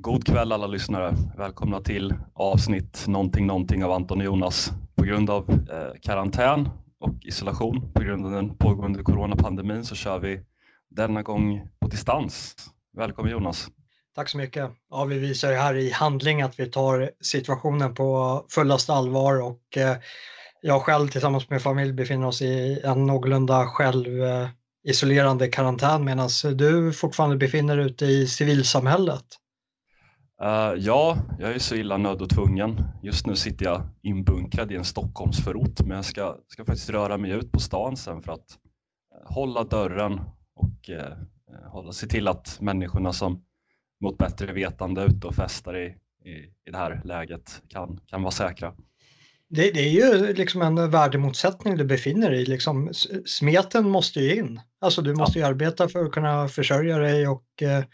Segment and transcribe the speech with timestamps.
[0.00, 1.14] God kväll alla lyssnare.
[1.36, 4.72] Välkomna till avsnitt någonting någonting av Anton och Jonas.
[4.96, 6.68] På grund av eh, karantän
[7.00, 10.40] och isolation på grund av den pågående coronapandemin så kör vi
[10.90, 12.54] denna gång på distans.
[12.96, 13.68] Välkommen Jonas.
[14.14, 14.70] Tack så mycket.
[14.90, 19.96] Ja, vi visar här i handling att vi tar situationen på fullaste allvar och eh,
[20.60, 24.48] jag själv tillsammans med familj befinner oss i en någorlunda själv eh,
[24.84, 29.24] isolerande karantän medan du fortfarande befinner dig ute i civilsamhället.
[30.42, 32.84] Uh, ja, jag är så illa nödd och tvungen.
[33.02, 37.30] Just nu sitter jag inbunkrad i en Stockholmsförort men jag ska, ska faktiskt röra mig
[37.30, 38.58] ut på stan sen för att
[39.14, 40.20] uh, hålla dörren
[40.56, 43.44] och uh, hålla, se till att människorna som
[44.00, 45.86] mot bättre vetande ute och festar i,
[46.24, 46.30] i,
[46.68, 48.74] i det här läget kan, kan vara säkra.
[49.50, 52.46] Det, det, är ju liksom en värdemotsättning du befinner dig i.
[52.46, 52.90] Liksom,
[53.26, 54.60] smeten måste ju in.
[54.80, 55.46] Alltså du måste ja.
[55.46, 57.84] ju arbeta för att kunna försörja dig och eh,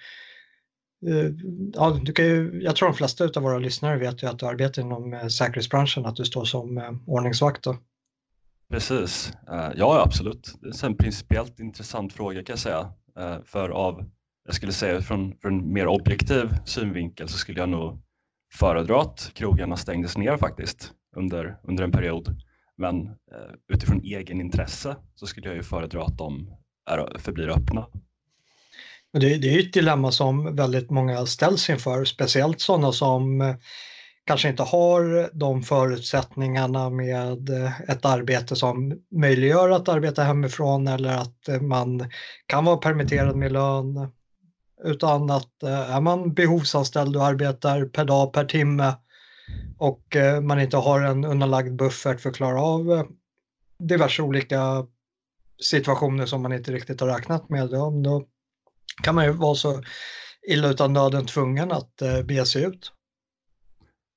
[1.07, 1.31] Eh,
[1.75, 4.47] ja, du kan ju, jag tror de flesta av våra lyssnare vet ju att du
[4.47, 7.65] arbetar inom eh, säkerhetsbranschen, att du står som eh, ordningsvakt.
[7.65, 7.77] Då.
[8.71, 9.33] Precis,
[9.77, 10.55] ja absolut.
[10.61, 12.93] Det är en principiellt intressant fråga kan jag säga.
[13.45, 14.11] För av,
[14.45, 18.03] jag skulle säga från, från mer objektiv synvinkel så skulle jag nog
[18.55, 22.43] föredra att krogarna stängdes ner faktiskt under, under en period.
[22.77, 23.11] Men
[23.73, 26.51] utifrån egen intresse så skulle jag ju föredra att de
[26.91, 27.87] är, förblir öppna.
[29.21, 33.55] Det, det är ett dilemma som väldigt många ställs inför, speciellt sådana som eh,
[34.25, 41.17] kanske inte har de förutsättningarna med eh, ett arbete som möjliggör att arbeta hemifrån eller
[41.17, 42.11] att eh, man
[42.47, 44.09] kan vara permitterad med lön.
[44.85, 48.95] Utan att är man behovsanställd och arbetar per dag, per timme
[49.79, 53.07] och man inte har en undanlagd buffert för att klara av
[53.79, 54.87] diverse olika
[55.63, 57.71] situationer som man inte riktigt har räknat med.
[57.71, 58.27] Då
[59.03, 59.83] kan man ju vara så
[60.49, 62.93] illa utan nöden tvungen att eh, bege sig ut.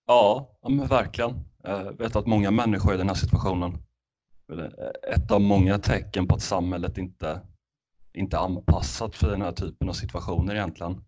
[0.07, 1.39] Ja, men verkligen.
[1.63, 3.77] Jag vet att många människor i den här situationen.
[5.13, 7.41] Ett av många tecken på att samhället inte,
[8.13, 11.01] inte anpassat för den här typen av situationer egentligen.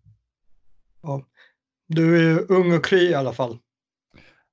[1.02, 1.22] Ja.
[1.88, 3.58] Du är ung och kry i alla fall.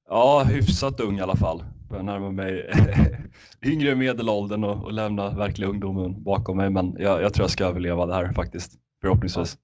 [0.09, 1.63] Ja, hyfsat ung i alla fall.
[1.89, 2.71] Börjar närma mig
[3.65, 6.69] yngre medelåldern och, och lämna verkliga ungdomen bakom mig.
[6.69, 9.57] Men jag, jag tror jag ska överleva det här faktiskt, förhoppningsvis.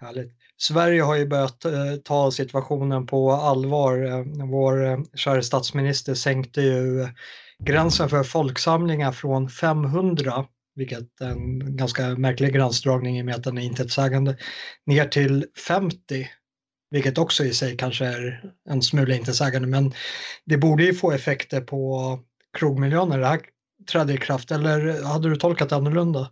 [0.00, 0.32] Härligt.
[0.56, 4.04] Sverige har ju börjat eh, ta situationen på allvar.
[4.04, 7.08] Eh, vår eh, kära statsminister sänkte ju
[7.58, 13.44] gränsen för folksamlingar från 500 vilket är en ganska märklig gränsdragning i och med att
[13.44, 14.36] den är intetsägande,
[14.86, 16.28] ner till 50
[16.90, 19.92] vilket också i sig kanske är en smula intetsägande, men
[20.44, 22.18] det borde ju få effekter på
[22.58, 23.40] krogmiljön när det här
[23.92, 26.30] trädde i kraft, eller hade du tolkat det annorlunda?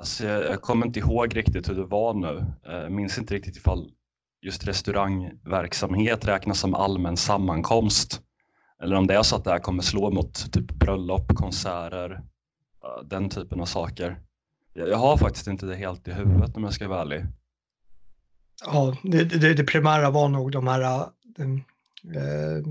[0.00, 2.44] Alltså jag, jag kommer inte ihåg riktigt hur det var nu.
[2.66, 3.90] Eh, jag minns inte riktigt ifall
[4.42, 8.22] just restaurangverksamhet räknas som allmän sammankomst.
[8.82, 12.10] Eller om det är så att det här kommer slå mot typ bröllop, konserter,
[12.84, 14.20] eh, den typen av saker.
[14.72, 17.26] Jag har faktiskt inte det helt i huvudet om jag ska vara ärlig.
[18.66, 21.00] Ja, det, det, det primära var nog de här eh,
[22.16, 22.64] eh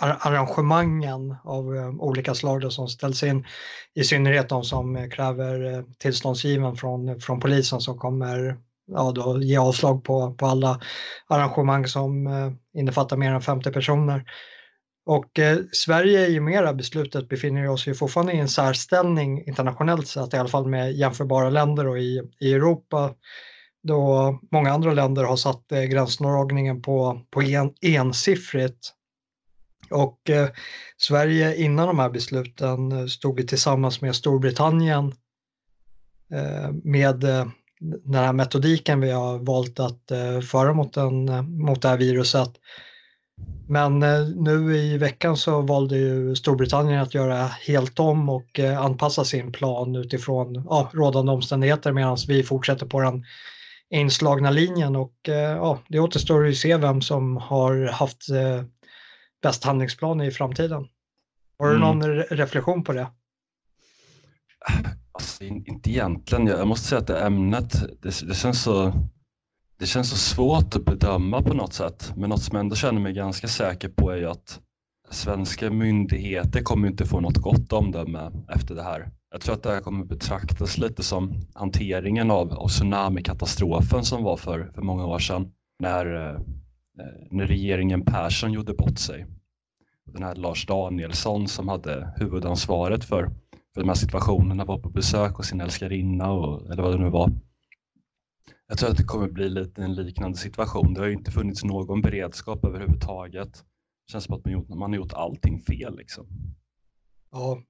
[0.00, 3.46] arrangemangen av eh, olika slag som ställs in.
[3.94, 5.58] I synnerhet de som eh, kräver
[5.98, 8.58] tillståndsgivning tillståndsgiven från, från polisen som kommer
[8.92, 10.80] ja, då ge avslag på, på alla
[11.26, 12.28] arrangemang som
[12.74, 14.24] innefattar mer än 50 personer.
[15.06, 18.48] Och eh, Sverige i och med det här beslutet befinner oss ju fortfarande i en
[18.48, 23.14] särställning internationellt sett, i alla fall med jämförbara länder och i, i Europa
[23.82, 28.92] då många andra länder har satt eh, gränsdragningen på, på en, ensiffrigt.
[29.92, 30.48] Och eh,
[30.96, 35.14] Sverige innan de här besluten eh, stod ju tillsammans med Storbritannien
[36.32, 37.46] eh, med eh,
[37.80, 41.98] den här metodiken vi har valt att eh, föra mot, den eh, mot det här
[41.98, 42.50] viruset.
[43.68, 49.24] Men eh, nu i veckan så valde ju Storbritannien att göra helt om och anpassa
[49.24, 53.24] sin plan utifrån ja, rådande omständigheter medan vi fortsätter på den
[53.92, 58.64] inslagna linjen och eh, ja, det återstår att se vem som har haft eh,
[59.42, 60.88] bäst handlingsplan i framtiden.
[61.58, 61.88] Har du mm.
[61.88, 63.06] någon reflektion på det?
[65.12, 66.46] Alltså, inte egentligen.
[66.46, 67.72] Jag måste säga att det ämnet,
[68.02, 68.92] det, det, känns så,
[69.78, 72.12] det känns så svårt att bedöma på något sätt.
[72.16, 74.60] Men något som jag ändå känner mig ganska säker på är ju att
[75.10, 79.10] svenska myndigheter kommer inte få något gott omdöme efter det här.
[79.30, 84.36] Jag tror att det här kommer betraktas lite som hanteringen av, av tsunamikatastrofen som var
[84.36, 86.40] för, för många år sedan när, eh,
[87.02, 89.26] Eh, när regeringen Persson gjorde bort sig.
[90.04, 93.30] Den här Lars Danielsson som hade huvudansvaret för,
[93.74, 97.10] för de här situationerna var på besök hos sin älskarinna och, eller vad det nu
[97.10, 97.30] var.
[98.68, 100.94] Jag tror att det kommer bli lite en liknande situation.
[100.94, 103.52] Det har ju inte funnits någon beredskap överhuvudtaget.
[104.06, 105.96] Det känns som att man, gjort, man har gjort allting fel.
[105.96, 106.26] Liksom.
[107.30, 107.62] Ja,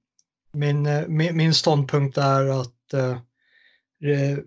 [0.53, 3.11] min, eh, min, min ståndpunkt är att eh,
[4.11, 4.39] eh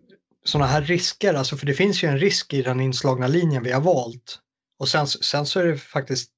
[0.43, 3.71] sådana här risker, alltså för det finns ju en risk i den inslagna linjen vi
[3.71, 4.41] har valt.
[4.79, 6.31] Och sen, sen så är det faktiskt,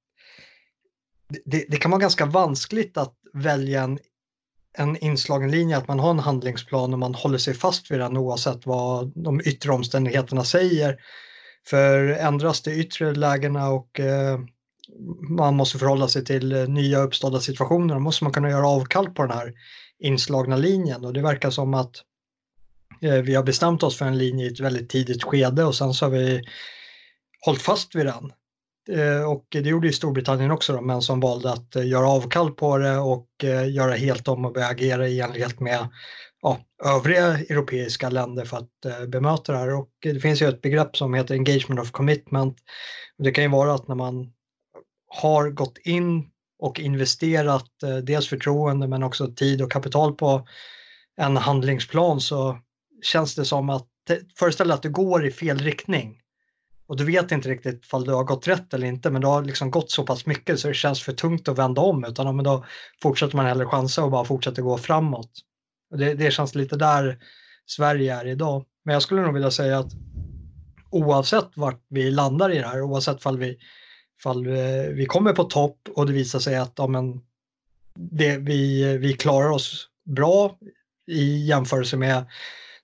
[1.45, 4.00] det, det kan vara ganska vanskligt att välja en,
[4.78, 8.18] en inslagen linje, att man har en handlingsplan och man håller sig fast vid den
[8.18, 10.98] oavsett vad de yttre omständigheterna säger.
[11.68, 14.39] För ändras de yttre lägena och eh,
[15.30, 19.10] man måste förhålla sig till eh, nya uppstådda situationer, då måste man kunna göra avkall
[19.10, 19.54] på den här
[20.00, 21.95] inslagna linjen och det verkar som att
[23.01, 25.94] eh, vi har bestämt oss för en linje i ett väldigt tidigt skede och sen
[25.94, 26.42] så har vi
[27.48, 28.34] hållit fast vid den.
[28.90, 32.52] Eh, och det gjorde ju Storbritannien också då, men som valde att eh, göra avkall
[32.52, 35.90] på det och eh, göra helt om och börja agera i enlighet med
[36.42, 39.76] ja, övriga europeiska länder för att eh, bemöta det här.
[39.76, 42.58] Och det finns ju ett begrepp som heter engagement of commitment.
[43.18, 44.32] Det kan ju vara att när man
[45.08, 46.30] har gått in
[46.60, 50.48] och investerat eh, dels förtroende men också tid och kapital på
[51.18, 52.60] en handlingsplan så
[53.02, 53.88] känns det som att
[54.40, 56.22] föreställ dig att du går i fel riktning
[56.88, 59.44] och du vet inte riktigt om du har gått rätt eller inte men du har
[59.44, 62.45] liksom gått så pass mycket så det känns för tungt att vända om utan men
[62.45, 62.66] då
[63.01, 65.31] fortsätter man hellre chansa och bara fortsätter gå framåt.
[65.92, 67.19] Och det, det känns lite där
[67.66, 68.66] Sverige är idag.
[68.86, 69.92] Men jag skulle nog vilja säga att
[70.89, 73.57] oavsett vart vi landar i det här, oavsett om vi
[74.19, 77.22] Ifall eh, vi kommer på topp och det visar sig att ja, men,
[77.95, 80.57] det, vi, vi klarar oss bra
[81.07, 82.25] i jämförelse med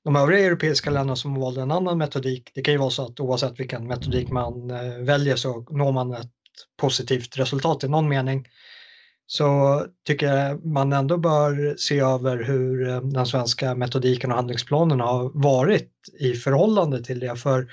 [0.04, 2.52] de övriga europeiska länderna som valde en annan metodik.
[2.54, 6.14] Det kan ju vara så att oavsett vilken metodik man eh, väljer så når man
[6.14, 6.32] ett
[6.78, 8.48] positivt resultat i någon mening.
[9.26, 15.00] Så tycker jag man ändå bör se över hur eh, den svenska metodiken och handlingsplanen
[15.00, 17.36] har varit i förhållande till det.
[17.36, 17.72] För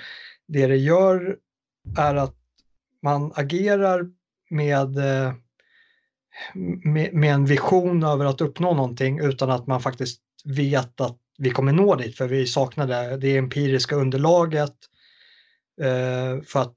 [0.48, 1.36] det det gör
[1.98, 2.36] är att
[3.02, 4.06] man agerar
[4.50, 5.32] med, eh,
[6.84, 11.50] med, med, en vision över att uppnå någonting utan att man faktiskt vet att vi
[11.50, 14.74] kommer nå dit för vi saknar det, det empiriska underlaget
[15.82, 16.74] eh, för att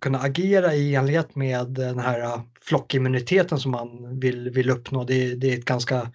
[0.00, 5.04] kunna agera i enlighet med den här eh, flockimmuniteten som man vill, vill uppnå.
[5.04, 6.12] Det, det är ett ganska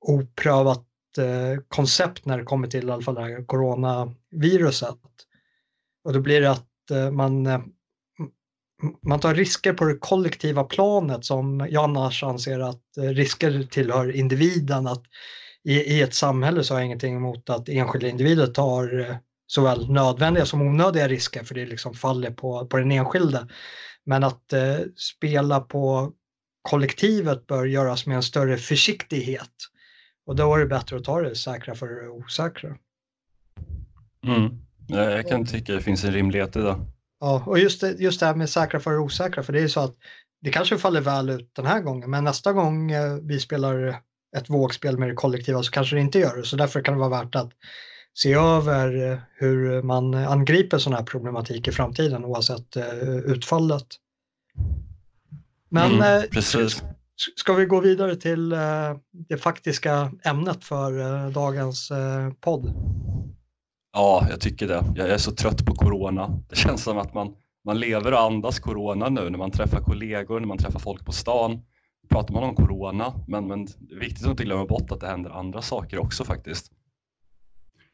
[0.00, 0.86] oprövat
[1.18, 4.98] eh, koncept när det kommer till i alla fall det här coronaviruset.
[6.04, 7.60] Och då blir det att eh, man eh,
[9.02, 14.16] man tar risker på det kollektiva planet som jag annars anser att eh, risker tillhör
[14.16, 14.86] individen.
[14.86, 15.02] Att
[15.66, 19.16] i, i ett samhälle så har jag ingenting emot att enskilda individer tar eh,
[19.46, 23.48] såväl nödvändiga som onödiga risker för det liksom faller på, på den enskilde.
[24.04, 26.12] Men att eh, spela på
[26.62, 29.50] kollektivet bör göras med en större försiktighet.
[30.26, 32.76] Och då är det bättre att ta det säkra för det osäkra.
[34.26, 34.58] Mm.
[34.88, 36.76] Jag kan tycka det finns en rimlighet i det.
[37.20, 39.80] Ja, och just det, just det här med säkra för osäkra, för det är så
[39.80, 39.94] att
[40.40, 44.02] det kanske faller väl ut den här gången, men nästa gång eh, vi spelar
[44.36, 46.44] ett vågspel med det kollektiva så kanske det inte gör det.
[46.44, 47.50] Så därför kan det vara värt att
[48.14, 53.86] se över eh, hur man angriper sådana här problematik i framtiden oavsett eh, utfallet.
[55.68, 56.82] Men mm, precis.
[57.36, 58.48] ska vi gå vidare till
[59.28, 61.92] det faktiska ämnet för dagens
[62.40, 62.74] podd?
[63.92, 64.84] Ja, jag tycker det.
[64.94, 66.38] Jag är så trött på corona.
[66.48, 67.34] Det känns som att man,
[67.64, 71.12] man lever och andas corona nu när man träffar kollegor, när man träffar folk på
[71.12, 71.62] stan.
[72.08, 75.06] Pratar man om corona, men, men det är viktigt att inte glömma bort att det
[75.06, 76.72] händer andra saker också faktiskt.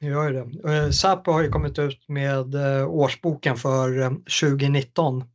[0.01, 0.75] Det gör det.
[0.75, 5.21] Eh, Säpo har ju kommit ut med eh, årsboken för 2019.
[5.21, 5.27] Eh,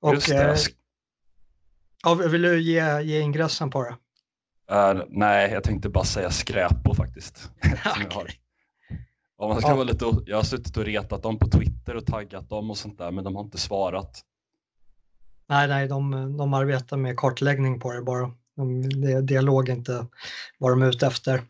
[0.00, 0.56] och, Just det.
[2.04, 3.96] Ja, vill du ge, ge ingressen på det?
[4.74, 7.50] Uh, nej, jag tänkte bara säga skräpo faktiskt.
[8.06, 8.34] okay.
[9.38, 9.74] Ja, man ska ja.
[9.74, 12.98] vara lite, jag har suttit och retat dem på Twitter och taggat dem och sånt
[12.98, 14.20] där, men de har inte svarat.
[15.48, 18.30] Nej, nej, de, de arbetar med kartläggning på det bara.
[18.56, 20.06] De, det, dialog inte
[20.58, 21.42] vad de är ute efter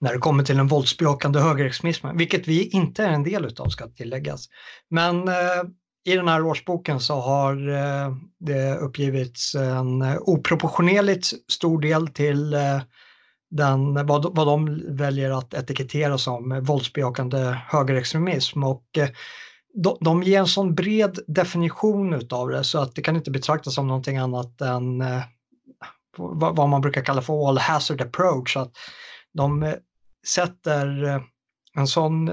[0.00, 3.88] när det kommer till den våldsbejakande högerextremismen, vilket vi inte är en del utav ska
[3.88, 4.48] tilläggas.
[4.90, 5.62] Men eh,
[6.06, 12.80] i den här årsboken så har eh, det uppgivits en oproportionerligt stor del till eh,
[13.50, 18.64] den, vad, vad de väljer att etikettera som våldsbejakande högerextremism.
[18.64, 19.08] Och eh,
[19.74, 23.74] de, de ger en sån bred definition utav det så att det kan inte betraktas
[23.74, 25.22] som någonting annat än eh,
[26.16, 28.56] vad man brukar kalla för all hazard approach.
[28.56, 28.72] Att
[29.32, 29.74] de eh,
[30.26, 31.22] sätter eh,
[31.76, 32.32] en sån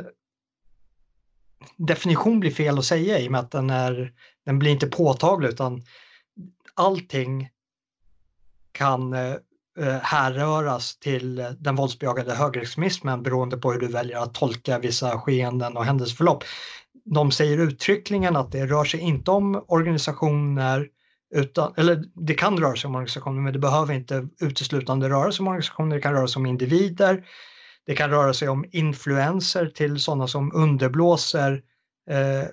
[1.78, 4.14] definition blir fel att säga i och med att den, är,
[4.46, 5.84] den blir inte påtaglig utan
[6.76, 7.50] allting
[8.72, 9.36] kan eh,
[9.80, 15.78] eh, härröras till den våldsbejakande högerextremismen beroende på hur du väljer att tolka vissa skeenden
[15.78, 16.44] och händelseförlopp
[17.06, 20.88] de säger uttryckligen att det rör sig inte om organisationer
[21.36, 25.44] utan, eller det kan röra sig om organisationer men det behöver inte uteslutande röra sig
[25.44, 27.26] om organisationer, det kan röra sig om individer,
[27.86, 31.64] det kan röra sig om influenser till sådana som underblåser
[32.10, 32.48] eh,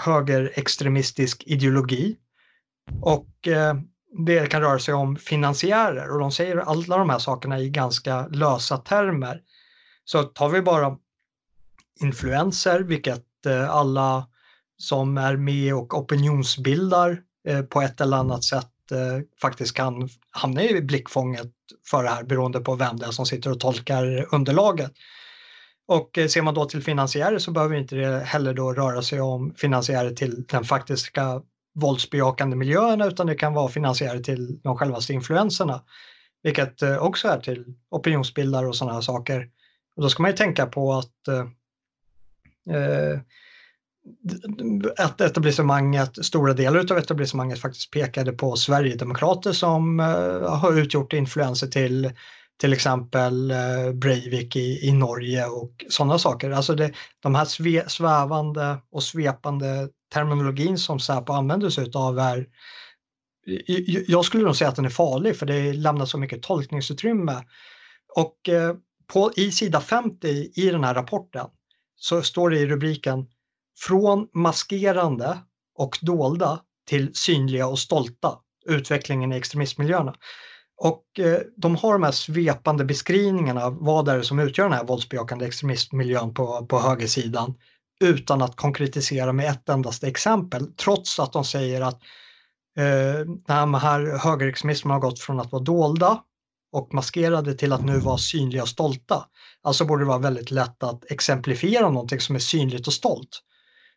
[0.00, 2.16] högerextremistisk ideologi.
[3.02, 3.74] Och eh,
[4.26, 8.26] det kan röra sig om finansiärer och de säger alla de här sakerna i ganska
[8.26, 9.40] lösa termer.
[10.04, 10.96] Så tar vi bara
[12.00, 14.26] influenser, vilket eh, alla
[14.76, 20.62] som är med och opinionsbildar eh, på ett eller annat sätt eh, faktiskt kan hamna
[20.62, 21.52] i blickfånget
[21.90, 24.92] för det här beroende på vem det är som sitter och tolkar underlaget.
[25.86, 29.54] Och ser man då till finansiärer så behöver inte det heller då röra sig om
[29.54, 31.42] finansiärer till den faktiska
[31.74, 35.82] våldsbejakande miljöerna utan det kan vara finansiärer till de självaste influenserna.
[36.42, 39.48] Vilket också är till opinionsbildare och sådana här saker.
[39.96, 41.28] Och då ska man ju tänka på att
[42.70, 43.20] Eh,
[44.98, 51.66] att etablissemanget, stora delar av etablissemanget faktiskt pekade på Sverigedemokrater som eh, har utgjort influenser
[51.66, 52.12] till
[52.60, 56.50] till exempel eh, Breivik i, i Norge och sådana saker.
[56.50, 62.46] Alltså det, de här sve, svävande och svepande terminologin som Säpo använder sig av är
[64.06, 67.44] jag skulle nog säga att den är farlig för det lämnar så mycket tolkningsutrymme.
[68.16, 68.36] Och
[69.12, 71.46] på, i sida 50 i den här rapporten
[72.02, 73.26] så står det i rubriken
[73.78, 75.38] Från maskerande
[75.78, 80.14] och dolda till synliga och stolta, utvecklingen i extremistmiljöerna.
[80.76, 84.72] Och eh, de har de här svepande beskrivningarna av vad det är som utgör den
[84.72, 87.54] här våldsbejakande extremistmiljön på, på högersidan
[88.00, 92.00] utan att konkretisera med ett endaste exempel trots att de säger att
[92.78, 96.22] eh, den här högerextremismen har gått från att vara dolda
[96.72, 99.24] och maskerade till att nu vara synliga och stolta.
[99.62, 103.40] Alltså borde det vara väldigt lätt att exemplifiera någonting som är synligt och stolt.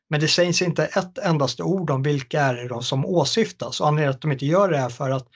[0.10, 4.16] Men det sägs inte ett endaste ord om vilka är det som åsyftas och anledningen
[4.16, 5.28] att de inte gör det är för att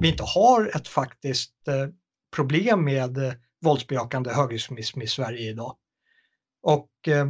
[0.00, 1.88] vi inte har ett faktiskt eh,
[2.36, 3.32] problem med eh,
[3.64, 5.76] våldsbejakande högerextremism i Sverige idag.
[6.62, 7.26] Och eh,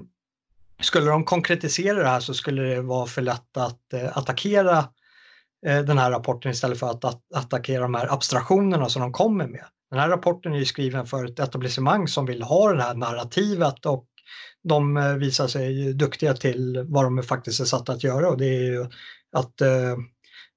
[0.80, 4.88] skulle de konkretisera det här så skulle det vara för lätt att eh, attackera
[5.66, 7.04] Eh, den här rapporten istället för att
[7.34, 9.64] attackera de här abstraktionerna som de kommer med.
[9.90, 13.86] Den här rapporten är ju skriven för ett etablissemang som vill ha det här narrativet
[13.86, 14.06] och
[14.64, 18.46] de eh, visar sig duktiga till vad de faktiskt är satta att göra och det
[18.46, 18.86] är ju
[19.32, 19.96] att eh,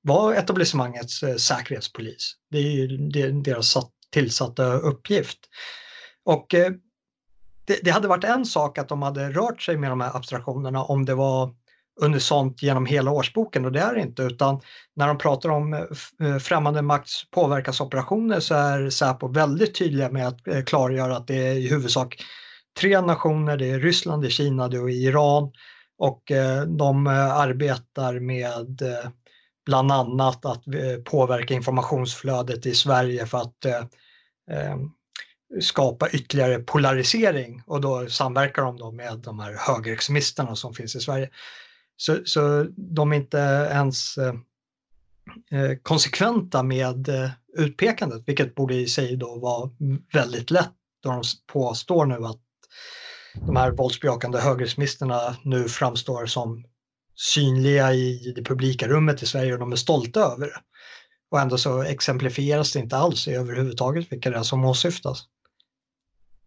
[0.01, 2.33] vara etablissemangets eh, säkerhetspolis.
[2.51, 2.88] Det är ju
[3.41, 3.77] deras
[4.12, 5.39] tillsatta uppgift.
[6.25, 6.71] Och eh,
[7.65, 10.83] det, det, hade varit en sak att de hade rört sig med de här abstraktionerna
[10.83, 11.55] om det var
[12.01, 14.61] unisont genom hela årsboken och det är det inte utan
[14.95, 15.81] när de pratar om eh,
[16.27, 21.47] eh, främmande makts påverkansoperationer så är Säpo väldigt tydliga med att eh, klargöra att det
[21.47, 22.23] är i huvudsak
[22.79, 25.51] tre nationer, det är Ryssland, det är Kina det är Iran
[25.97, 26.31] och
[26.67, 28.81] de arbetar med
[29.65, 30.63] bland annat att
[31.05, 33.65] påverka informationsflödet i Sverige för att
[35.61, 40.99] skapa ytterligare polarisering och då samverkar de då med de här högerextremisterna som finns i
[40.99, 41.29] Sverige.
[41.97, 43.37] Så, så de är inte
[43.71, 44.33] ens eh,
[45.51, 49.69] eh, konsekventa med eh, utpekandet, vilket borde i sig då vara
[50.13, 50.73] väldigt lätt
[51.03, 51.23] då de
[51.53, 52.41] påstår nu att
[53.33, 56.65] de här våldsbejakande högerextremisterna nu framstår som
[57.15, 60.61] synliga i det publika rummet i Sverige och de är stolta över det.
[61.31, 65.23] Och ändå så exemplifieras det inte alls överhuvudtaget vilka det är som åsyftas.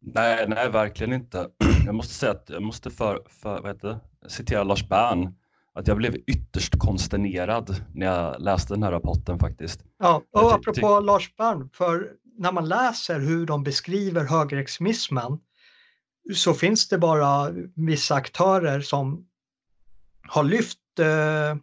[0.00, 1.49] Nej, nej, verkligen inte.
[1.87, 5.35] Jag måste säga att jag måste för, för, vad heter det, citera Lars Bern
[5.75, 9.85] att jag blev ytterst konsternerad när jag läste den här rapporten faktiskt.
[9.99, 15.39] Ja, och apropå Lars Bern, för när man läser hur de beskriver högerextremismen
[16.35, 19.27] så finns det bara vissa aktörer som
[20.29, 21.57] har lyft eh,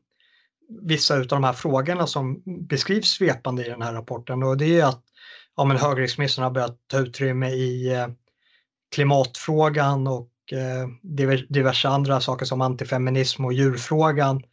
[0.82, 4.86] vissa av de här frågorna som beskrivs svepande i den här rapporten och det är
[4.86, 5.04] att
[5.56, 8.08] ja, men högerextremismen har börjat ta utrymme i eh,
[8.96, 10.88] klimatfrågan och Eh,
[11.50, 14.44] diverse andra saker som antifeminism och djurfrågan.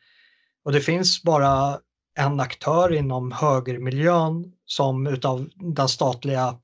[0.65, 1.79] Och det finns bara
[2.19, 6.57] en aktör inom högermiljön som utav den statliga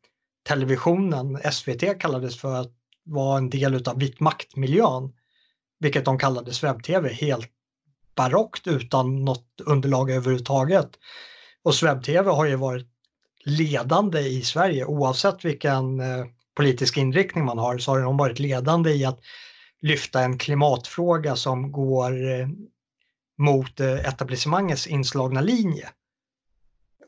[0.49, 2.73] televisionen, SVT kallades för att
[3.05, 5.13] vara en del utav vit maktmiljön,
[5.79, 7.51] vilket de kallade webb-tv, helt
[8.17, 10.91] barockt utan något underlag överhuvudtaget.
[11.63, 12.89] Och webb-tv har ju varit
[13.45, 16.27] ledande i Sverige oavsett vilken eh,
[16.59, 19.21] politisk inriktning man har så har de varit ledande i att
[19.81, 22.49] lyfta en klimatfråga som går eh,
[23.39, 25.89] mot eh, etablissemangets inslagna linje.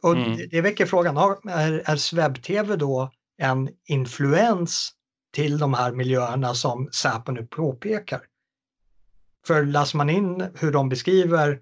[0.03, 0.37] Och mm.
[0.37, 1.17] det, det väcker frågan,
[1.49, 4.91] är, är SvebTV då en influens
[5.33, 8.21] till de här miljöerna som Säpo nu påpekar?
[9.47, 11.61] För läser man in hur de beskriver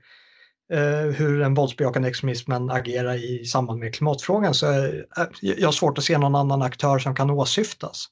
[0.73, 5.07] Eh, hur den våldsbejakande extremismen agerar i samband med klimatfrågan så är,
[5.41, 8.09] jag har svårt att se någon annan aktör som kan åsyftas.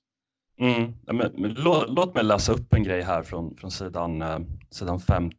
[0.61, 0.93] Mm.
[1.07, 4.39] Men, men, låt, låt, mig läsa upp en grej här från, från sidan, eh,
[4.71, 5.37] sidan 50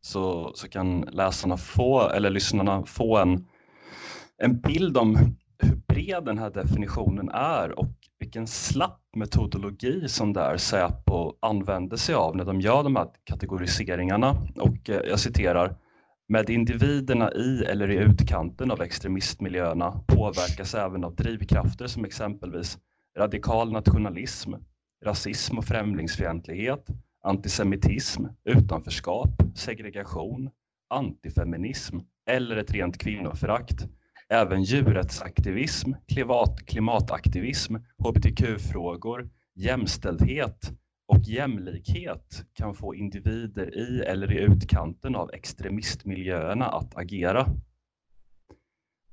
[0.00, 3.46] så, så kan läsarna få, eller lyssnarna få en,
[4.42, 5.16] en bild om
[5.58, 12.14] hur bred den här definitionen är och vilken slapp metodologi som där Säpo använder sig
[12.14, 14.36] av när de gör de här kategoriseringarna.
[14.56, 15.76] Och eh, jag citerar
[16.28, 22.78] med individerna i eller i utkanten av extremistmiljöerna påverkas även av drivkrafter som exempelvis
[23.18, 24.54] radikal nationalism,
[25.04, 26.86] rasism och främlingsfientlighet,
[27.22, 30.50] antisemitism, utanförskap, segregation,
[30.90, 33.86] antifeminism eller ett rent kvinnoförakt.
[34.28, 40.72] Även djurrättsaktivism, klimat, klimataktivism, hbtq-frågor, jämställdhet
[41.08, 47.46] och jämlikhet kan få individer i eller i utkanten av extremistmiljöerna att agera.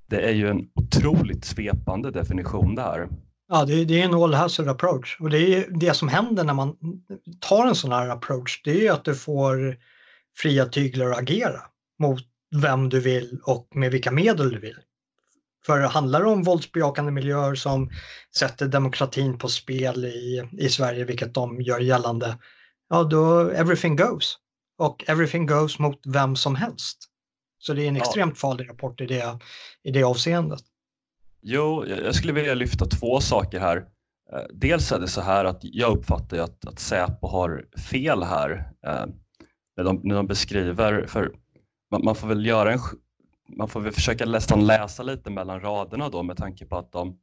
[0.07, 3.09] Det är ju en otroligt svepande definition där.
[3.47, 6.53] Ja, det, det är en all hazard approach och det är det som händer när
[6.53, 6.77] man
[7.39, 8.61] tar en sån här approach.
[8.63, 9.77] Det är att du får
[10.37, 11.61] fria tyglar att agera
[11.99, 12.21] mot
[12.61, 14.77] vem du vill och med vilka medel du vill.
[15.65, 17.89] För handlar det om våldsbejakande miljöer som
[18.37, 22.37] sätter demokratin på spel i, i Sverige, vilket de gör gällande,
[22.89, 24.37] ja då everything goes.
[24.77, 26.97] Och everything goes mot vem som helst.
[27.59, 28.01] Så det är en ja.
[28.01, 29.39] extremt farlig rapport i det,
[29.83, 30.61] i det avseendet.
[31.41, 33.77] Jo, jag skulle vilja lyfta två saker här.
[34.33, 38.71] Eh, dels är det så här att jag uppfattar att, att Säpo har fel här
[38.87, 39.05] eh,
[39.77, 41.31] när, de, när de beskriver, för
[41.91, 42.79] man, man, får väl göra en,
[43.47, 47.17] man får väl försöka nästan läsa lite mellan raderna då med tanke på att de,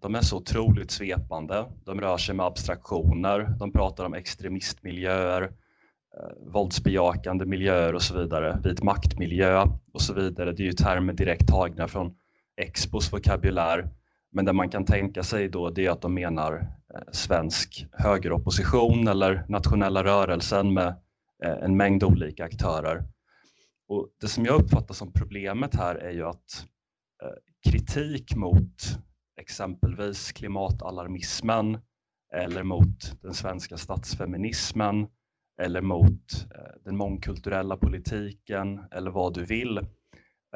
[0.00, 1.64] de är så otroligt svepande.
[1.84, 8.60] De rör sig med abstraktioner, de pratar om extremistmiljöer, eh, våldsbejakande miljöer och så vidare,
[8.64, 10.52] vit maktmiljö och så vidare.
[10.52, 12.14] Det är ju termer direkt tagna från
[12.56, 13.88] Expos vokabulär.
[14.32, 16.54] Men det man kan tänka sig då det är att de menar
[16.94, 20.88] eh, svensk högeropposition eller nationella rörelsen med
[21.44, 23.04] eh, en mängd olika aktörer.
[23.88, 26.66] Och det som jag uppfattar som problemet här är ju att
[27.22, 28.98] eh, kritik mot
[29.40, 31.78] exempelvis klimatalarmismen
[32.34, 35.06] eller mot den svenska statsfeminismen
[35.62, 39.78] eller mot eh, den mångkulturella politiken eller vad du vill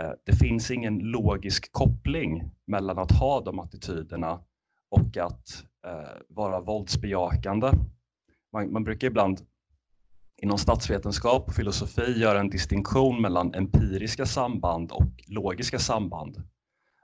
[0.00, 4.44] eh, det finns ingen logisk koppling mellan att ha de attityderna
[4.90, 5.64] och att
[6.28, 7.70] vara våldsbejakande.
[8.52, 9.40] Man, man brukar ibland
[10.42, 16.42] inom statsvetenskap och filosofi göra en distinktion mellan empiriska samband och logiska samband.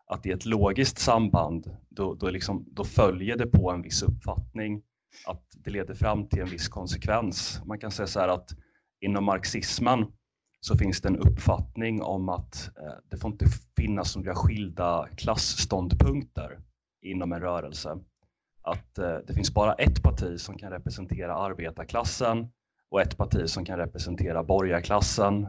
[0.06, 4.82] Att i ett logiskt samband, då, då, liksom, då följer det på en viss uppfattning,
[5.26, 7.60] att det leder fram till en viss konsekvens.
[7.64, 8.50] Man kan säga så här att
[9.00, 10.06] inom marxismen
[10.60, 13.46] så finns det en uppfattning om att eh, det får inte
[13.76, 16.58] finnas några skilda klassståndpunkter
[17.02, 17.98] inom en rörelse.
[18.62, 22.48] Att eh, det finns bara ett parti som kan representera arbetarklassen
[22.90, 25.46] och ett parti som kan representera borgarklassen.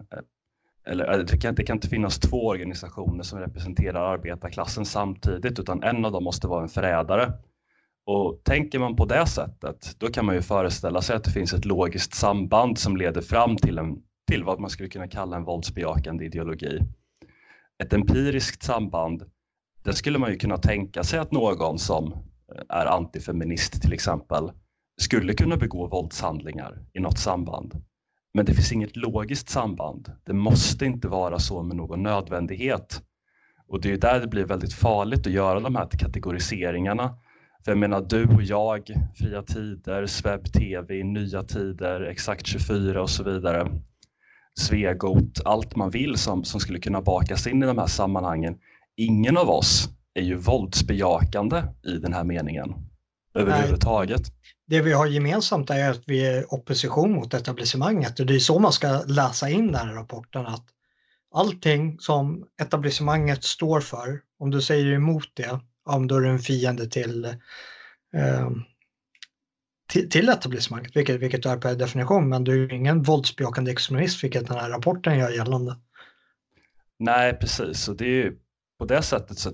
[0.87, 5.83] Eller, eh, det, kan, det kan inte finnas två organisationer som representerar arbetarklassen samtidigt utan
[5.83, 7.33] en av dem måste vara en förrädare.
[8.05, 11.53] Och tänker man på det sättet, då kan man ju föreställa sig att det finns
[11.53, 15.43] ett logiskt samband som leder fram till en till vad man skulle kunna kalla en
[15.43, 16.79] våldsbejakande ideologi.
[17.83, 19.23] Ett empiriskt samband,
[19.83, 24.51] där skulle man ju kunna tänka sig att någon som eh, är antifeminist till exempel
[24.97, 27.81] skulle kunna begå våldshandlingar i något samband.
[28.33, 30.11] Men det finns inget logiskt samband.
[30.25, 33.01] Det måste inte vara så med någon nödvändighet.
[33.67, 37.17] Och det är där det blir väldigt farligt att göra de här kategoriseringarna.
[37.65, 43.09] För jag menar, du och jag, Fria Tider, Sveb TV, Nya Tider, Exakt 24 och
[43.09, 43.71] så vidare.
[44.59, 48.57] Svegot, allt man vill som, som skulle kunna bakas in i de här sammanhangen.
[48.95, 52.73] Ingen av oss är ju våldsbejakande i den här meningen
[53.33, 54.21] överhuvudtaget.
[54.67, 58.59] Det vi har gemensamt är att vi är opposition mot etablissemanget och det är så
[58.59, 60.65] man ska läsa in den här rapporten att
[61.33, 66.39] allting som etablissemanget står för, om du säger emot det, om då är du en
[66.39, 67.25] fiende till
[68.13, 68.49] eh,
[69.87, 74.47] till, till etablissemanget, vilket, vilket är per definition, men du är ingen våldsbejakande extremist, vilket
[74.47, 75.77] den här rapporten gör gällande.
[76.99, 78.37] Nej, precis, och det är ju
[78.79, 79.51] på det sättet så,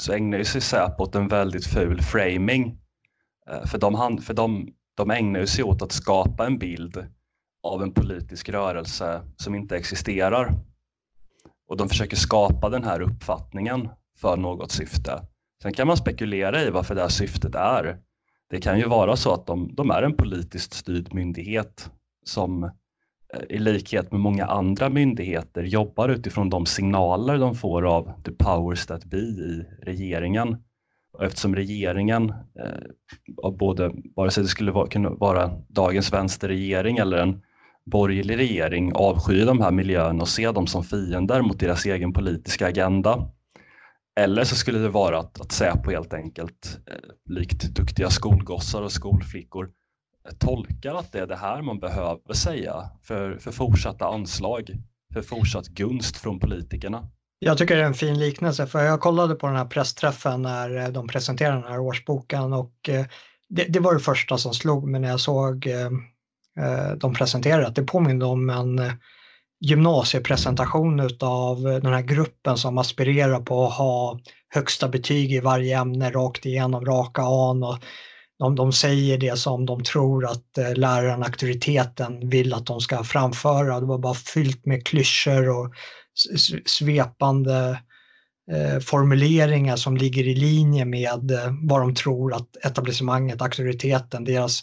[0.00, 2.78] så ägnar sig Säpo åt en väldigt ful framing.
[3.50, 7.06] Eh, för, de, för de, de ägnar sig åt att skapa en bild
[7.62, 10.54] av en politisk rörelse som inte existerar.
[11.68, 15.22] Och de försöker skapa den här uppfattningen för något syfte.
[15.62, 17.98] Sen kan man spekulera i varför det här syftet är.
[18.50, 21.90] Det kan ju vara så att de, de är en politiskt styrd myndighet
[22.24, 22.70] som eh,
[23.48, 28.86] i likhet med många andra myndigheter jobbar utifrån de signaler de får av the powers
[28.86, 30.56] that be i regeringen.
[31.20, 37.18] Och eftersom regeringen, eh, både, vare sig det skulle vara, kunna vara dagens vänsterregering eller
[37.18, 37.42] en
[37.86, 42.66] borgerlig regering, avskyr de här miljöerna och ser dem som fiender mot deras egen politiska
[42.66, 43.30] agenda.
[44.20, 48.92] Eller så skulle det vara att, att Säpo helt enkelt, eh, likt duktiga skolgossar och
[48.92, 49.70] skolflickor,
[50.28, 54.70] eh, tolkar att det är det här man behöver säga för, för fortsatta anslag,
[55.12, 57.08] för fortsatt gunst från politikerna.
[57.42, 60.76] Jag tycker det är en fin liknelse för jag kollade på den här pressträffen när
[60.76, 63.04] eh, de presenterade den här årsboken och eh,
[63.48, 65.90] det, det var det första som slog mig när jag såg eh,
[66.96, 67.72] de presenterade.
[67.74, 68.80] Det påminner om en
[69.60, 74.18] gymnasiepresentation av den här gruppen som aspirerar på att ha
[74.54, 77.62] högsta betyg i varje ämne rakt igenom, raka an.
[77.62, 77.78] Och
[78.38, 83.80] de, de säger det som de tror att läraren, auktoriteten, vill att de ska framföra.
[83.80, 85.74] Det var bara fyllt med klyschor och
[86.64, 87.80] svepande
[88.50, 94.60] eh, formuleringar som ligger i linje med eh, vad de tror att etablissemanget, auktoriteten, deras,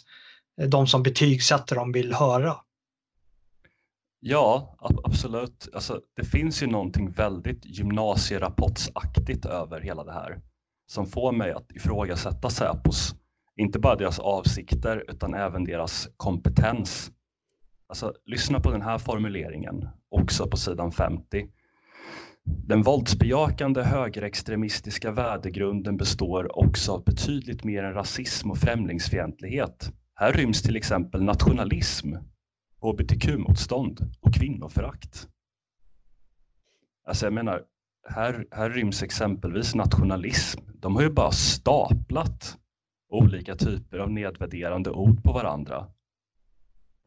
[0.60, 2.56] eh, de som betygsätter dem vill höra.
[4.20, 5.68] Ja, absolut.
[5.74, 10.40] Alltså, det finns ju någonting väldigt gymnasierapportsaktigt över hela det här
[10.86, 13.14] som får mig att ifrågasätta Säpos,
[13.56, 17.10] inte bara deras avsikter utan även deras kompetens
[17.88, 21.48] Alltså, lyssna på den här formuleringen, också på sidan 50.
[22.44, 29.92] Den våldsbejakande högerextremistiska värdegrunden består också av betydligt mer än rasism och främlingsfientlighet.
[30.14, 32.14] Här ryms till exempel nationalism,
[32.80, 35.28] hbtq-motstånd och kvinnoförakt.
[37.06, 37.62] Alltså jag menar,
[38.08, 40.60] här, här ryms exempelvis nationalism.
[40.74, 42.58] De har ju bara staplat
[43.08, 45.86] olika typer av nedvärderande ord på varandra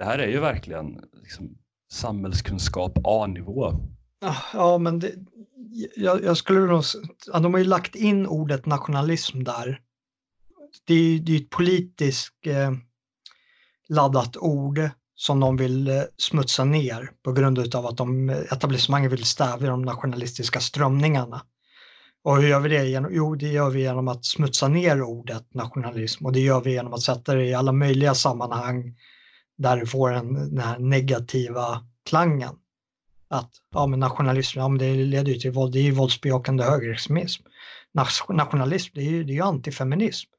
[0.02, 1.58] det här är ju verkligen liksom,
[1.92, 3.74] samhällskunskap A-nivå.
[4.22, 5.14] Ah, ja, men det,
[5.96, 6.84] jag, jag, skulle nog
[7.34, 9.80] ja, de har ju lagt in ordet nationalism där.
[10.86, 12.72] Det är ju ett politiskt eh,
[13.90, 19.12] laddat ord som de vill eh, smutsa ner på grund av att de, eh, etablissemanget
[19.12, 21.42] vill stävja de nationalistiska strömningarna.
[22.24, 23.08] Och hur gör vi det?
[23.12, 26.94] Jo, det gör vi genom att smutsa ner ordet nationalism och det gör vi genom
[26.94, 28.96] att sätta det i alla möjliga sammanhang
[29.62, 32.56] där du får en, den här negativa klangen.
[33.30, 36.64] Att ja, men nationalism, ja, men det leder ju till våld, det är ju våldsbejakande
[36.64, 37.44] högerextremism.
[38.30, 40.30] Nationalism, det är ju, det är ju antifeminism.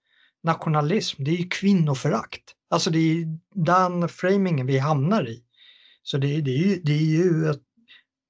[0.42, 2.42] Nationalism, det är ju kvinnoförakt.
[2.70, 5.42] Alltså det är den framingen vi hamnar i.
[6.02, 7.62] Så det, det, är, ju, det är ju ett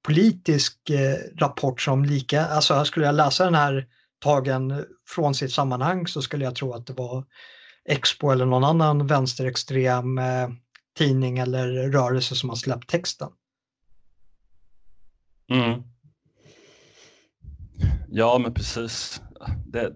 [0.05, 3.87] politisk eh, rapport som lika, alltså skulle jag läsa den här
[4.19, 7.25] tagen från sitt sammanhang så skulle jag tro att det var
[7.89, 10.49] Expo eller någon annan vänsterextrem eh,
[10.93, 13.29] tidning eller rörelse som har släppt texten.
[15.49, 15.83] Mm.
[18.09, 19.21] Ja, men precis.
[19.65, 19.93] Det,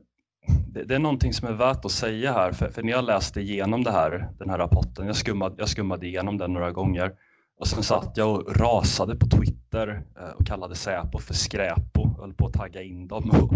[0.68, 3.42] det, det, är någonting som är värt att säga här, för, för när jag läste
[3.42, 7.12] igenom det här, den här rapporten, jag skummade, jag skummade igenom den några gånger
[7.60, 12.34] och sen satt jag och rasade på Twitter eh, och kallade Säpo för skräpo, höll
[12.34, 13.54] på att tagga in dem och,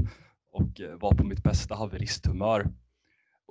[0.51, 2.67] och eh, var på mitt bästa haveristhumör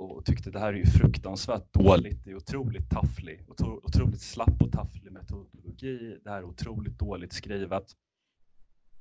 [0.00, 2.24] och tyckte det här är ju fruktansvärt dåligt.
[2.24, 3.44] Det är otroligt tafflig,
[3.84, 6.18] otroligt slapp och tafflig metodologi.
[6.24, 7.84] Det här är otroligt dåligt skrivet.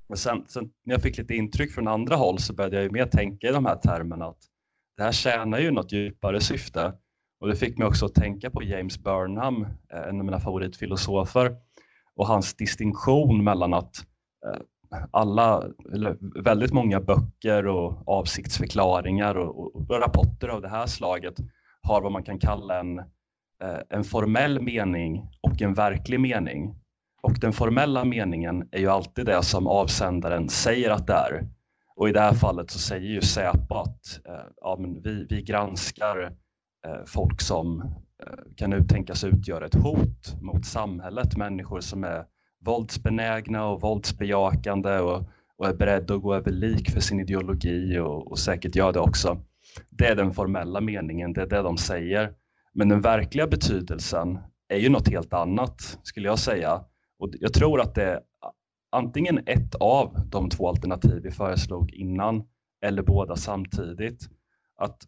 [0.08, 2.90] Men sen, sen, när jag fick lite intryck från andra håll så började jag ju
[2.90, 4.42] mer tänka i de här termerna att
[4.96, 6.92] det här tjänar ju något djupare syfte.
[7.40, 11.56] Och det fick mig också att tänka på James Burnham, eh, en av mina favoritfilosofer,
[12.14, 13.96] och hans distinktion mellan att
[14.46, 14.60] eh,
[15.10, 21.34] alla, eller väldigt många böcker och avsiktsförklaringar och, och, rapporter av det här slaget
[21.82, 22.98] har vad man kan kalla en,
[23.62, 26.74] eh, en formell mening och en verklig mening.
[27.22, 31.48] Och den formella meningen är ju alltid det som avsändaren säger att det är.
[31.96, 35.42] Och i det här fallet så säger ju Säpo att eh, ja, men vi, vi
[35.42, 36.32] granskar
[36.86, 37.80] eh, folk som
[38.22, 42.24] eh, kan uttänkas utgöra ett hot mot samhället, människor som är
[42.64, 45.22] våldsbenägna och våldsbejakande och,
[45.56, 49.00] och är beredda att gå över lik för sin ideologi och, och säkert gör det
[49.00, 49.40] också.
[49.90, 52.32] Det är den formella meningen, det är det de säger.
[52.72, 56.84] Men den verkliga betydelsen är ju något helt annat skulle jag säga.
[57.18, 58.20] Och jag tror att det är
[58.92, 62.42] antingen ett av de två alternativ vi föreslog innan
[62.84, 64.28] eller båda samtidigt.
[64.76, 64.98] Att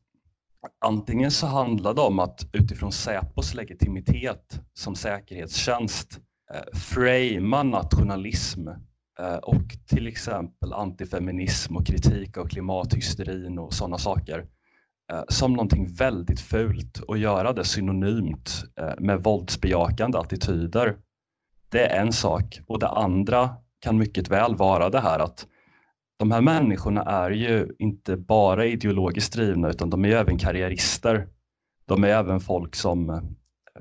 [0.85, 6.21] antingen så handlar det om att utifrån Säpos legitimitet som säkerhetstjänst
[6.55, 8.69] eh, framea nationalism
[9.19, 14.47] eh, och till exempel antifeminism och kritik av klimathysterin och sådana saker
[15.13, 20.97] eh, som någonting väldigt fult och göra det synonymt eh, med våldsbejakande attityder.
[21.69, 25.47] Det är en sak och det andra kan mycket väl vara det här att
[26.23, 31.29] de här människorna är ju inte bara ideologiskt drivna utan de är även karriärister.
[31.87, 33.21] De är även folk som,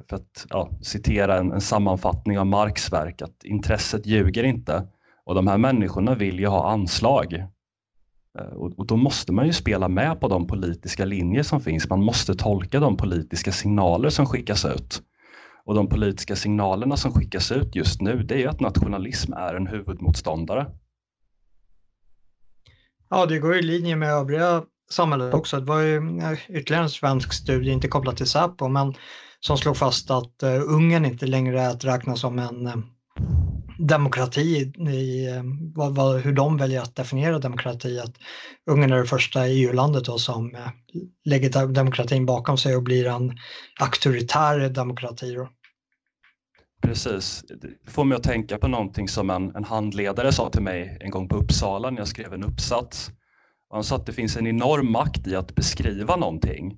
[0.09, 4.87] för att ja, citera en, en, sammanfattning av Marx verk, att intresset ljuger inte.
[5.25, 7.33] Och de här människorna vill ju ha anslag.
[8.39, 11.89] Eh, och, och då måste man ju spela med på de politiska linjer som finns.
[11.89, 15.01] Man måste tolka de politiska signaler som skickas ut.
[15.65, 19.55] Och de politiska signalerna som skickas ut just nu, det är ju att nationalism är
[19.55, 20.65] en huvudmotståndare.
[23.09, 25.59] Ja, det går i linje med övriga samhället också.
[25.59, 28.93] Det var ju eh, ytterligare en svensk studie, inte kopplat till Säpo, men
[29.41, 32.75] som slog fast att eh, Ungern inte längre är att räkna som en eh,
[33.80, 35.43] demokrati i eh,
[35.75, 37.99] vad, vad, hur de väljer att definiera demokrati.
[37.99, 38.15] Att
[38.71, 40.58] Ungern är det första EU-landet som
[41.25, 43.38] lägger demokratin bakom sig och blir en
[43.80, 45.34] auktoritär demokrati.
[45.34, 45.49] Då.
[46.82, 47.43] Precis.
[47.86, 51.12] Det får mig att tänka på någonting som en, en handledare sa till mig en
[51.12, 53.12] gång på Uppsala när jag skrev en uppsats.
[53.69, 56.77] Han sa att det finns en enorm makt i att beskriva någonting.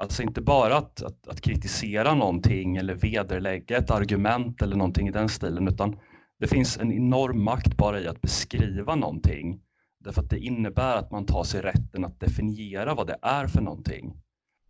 [0.00, 5.10] Alltså inte bara att, att, att, kritisera någonting eller vederlägga ett argument eller någonting i
[5.10, 5.98] den stilen utan
[6.38, 9.60] det finns en enorm makt bara i att beskriva någonting.
[10.00, 13.60] Därför att det innebär att man tar sig rätten att definiera vad det är för
[13.60, 14.22] någonting.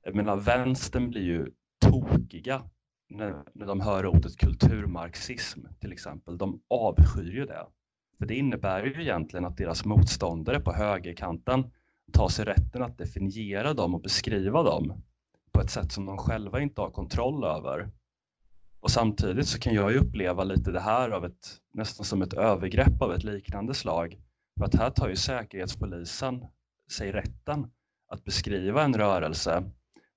[0.04, 1.46] Jag menar vänstern blir ju
[1.80, 2.62] tokiga
[3.10, 6.38] när, när de hör ordet kulturmarxism till exempel.
[6.38, 7.66] De avskyr ju det.
[8.18, 11.70] För det innebär ju egentligen att deras motståndare på högerkanten
[12.12, 15.02] tar sig rätten att definiera dem och beskriva dem
[15.52, 17.90] på ett sätt som de själva inte har kontroll över.
[18.80, 22.32] Och samtidigt så kan jag ju uppleva lite det här av ett, nästan som ett
[22.32, 24.18] övergrepp av ett liknande slag.
[24.58, 26.44] För att här tar ju Säkerhetspolisen
[26.92, 27.70] sig rätten
[28.08, 29.64] att beskriva en rörelse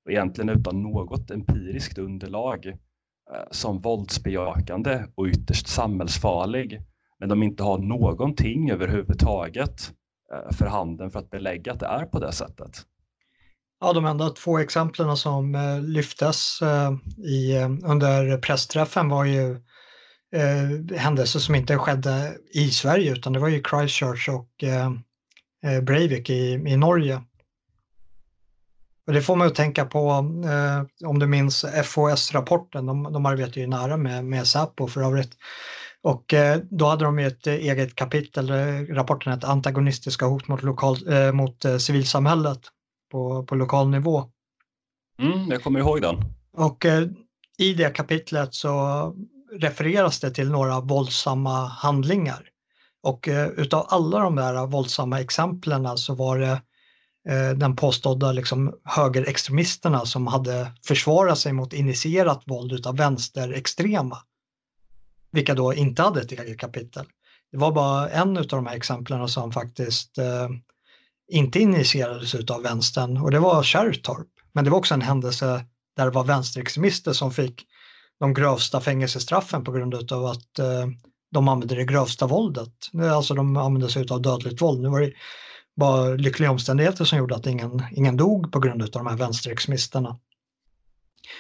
[0.06, 6.82] och egentligen utan något empiriskt underlag eh, som våldsbejakande och ytterst samhällsfarlig
[7.20, 9.94] men de inte har någonting överhuvudtaget
[10.34, 12.86] eh, för handen för att belägga att det är på det sättet.
[13.84, 19.52] Ja, de enda två exemplen som eh, lyftes eh, i, eh, under pressträffen var ju
[20.36, 24.91] eh, händelser som inte skedde i Sverige utan det var ju Christchurch och eh,
[25.65, 27.22] eh Breivik i, i Norge.
[29.08, 30.10] Och det får man att tänka på,
[30.46, 35.32] eh, om du minns FOS-rapporten, de, de arbetar ju nära med, med Säpo för övrigt.
[36.02, 38.52] Och eh, då hade de ju ett eget kapitel,
[38.89, 42.62] rapporten hette Antagonistiska hot mot, lokal, eh, mot eh, civilsamhället
[43.12, 44.24] på, på lokal nivå.
[45.19, 46.15] Mm, jag kommer ihåg den.
[46.54, 47.08] Och eh,
[47.58, 49.15] i det kapitlet så
[49.52, 52.47] refereras det till några våldsamma handlingar.
[53.04, 56.62] Och utav alla de där våldsamma exemplen så var det
[57.30, 64.17] Eh, den påstådda liksom, högerextremisterna som hade försvarat sig mot initierat våld utav vänsterextrema.
[65.32, 67.06] Vilka då inte hade ett eget kapitel.
[67.52, 70.50] Det var bara en av de här exemplen som faktiskt eh,
[71.32, 74.28] inte initierades utav vänstern och det var Kärrtorp.
[74.54, 75.65] Men det var också en händelse
[75.96, 77.65] där det var vänsterextremister som fick
[78.20, 80.88] de grövsta fängelsestraffen på grund av att eh,
[81.32, 82.74] de använde det grövsta våldet.
[83.13, 84.82] Alltså de använde sig av dödligt våld.
[84.82, 85.13] Nu var det
[85.74, 90.20] var lyckliga omständigheter som gjorde att ingen, ingen dog på grund av de här vänsterextremisterna.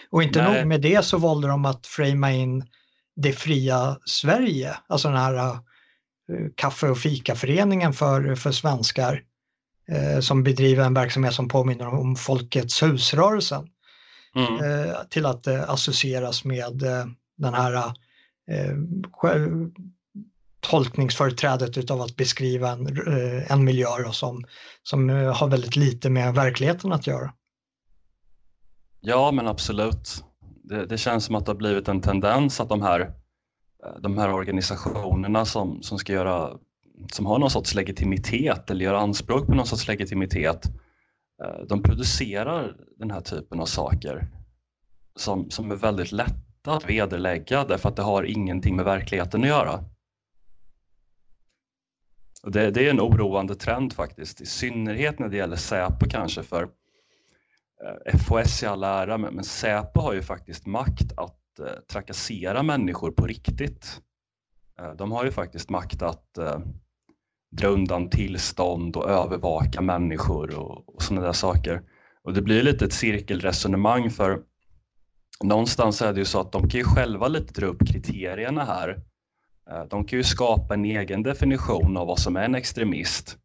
[0.09, 0.57] Och inte Nej.
[0.57, 2.67] nog med det så valde de att framea in
[3.15, 5.59] det fria Sverige, alltså den här uh,
[6.55, 9.23] kaffe och fikaföreningen för, för svenskar
[10.21, 13.67] som bedriver en verksamhet som påminner om Folkets husrörelsen.
[14.35, 14.53] Mm.
[14.53, 16.83] Uh, till att associeras med
[17.37, 17.93] den här
[20.61, 24.43] tolkningsföreträdet utav att beskriva en, eh, en miljö som,
[24.83, 27.33] som eh, har väldigt lite med verkligheten att göra.
[29.01, 30.23] Ja, men absolut.
[30.63, 34.17] Det, det, känns som att det har blivit en tendens att de här, eh, de
[34.17, 36.49] här organisationerna som, som ska göra
[37.11, 40.65] som har någon sorts legitimitet eller gör anspråk på någon sorts legitimitet
[41.43, 44.27] eh, de producerar den här typen av saker
[45.15, 49.47] som, som är väldigt lätta att vederlägga därför att det har ingenting med verkligheten att
[49.47, 49.83] göra.
[52.43, 56.43] Och det, det, är en oroande trend faktiskt, i synnerhet när det gäller Säpo kanske
[56.43, 56.63] för
[57.83, 61.65] eh, FHS FOS i all ära, men, men Säpo har ju faktiskt makt att eh,
[61.91, 64.01] trakassera människor på riktigt.
[64.79, 66.37] Eh, de har ju faktiskt makt att
[67.51, 71.81] dra undan tillstånd och övervaka människor och, och sådana där saker.
[72.23, 74.41] Och det blir lite ett cirkelresonemang för
[75.43, 79.03] någonstans är det ju så att de kan ju själva lite dra upp kriterierna här
[79.71, 83.37] eh, de kan ju skapa en egen definition av vad som är en extremist.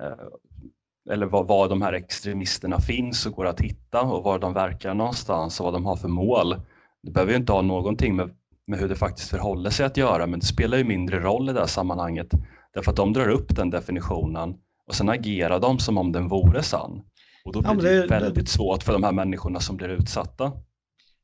[0.00, 4.52] Eh, eller var, var de här extremisterna finns och går att hitta och var de
[4.52, 6.56] verkar någonstans och vad de har för mål.
[7.02, 8.30] Det behöver ju inte ha någonting med,
[8.66, 11.52] med hur det faktiskt förhåller sig att göra men det spelar ju mindre roll i
[11.52, 12.34] det här sammanhanget
[12.78, 14.54] därför att de drar upp den definitionen
[14.86, 17.02] och sen agerar de som om den vore sann.
[17.44, 20.52] Och då blir ja, det, det väldigt svårt för de här människorna som blir utsatta.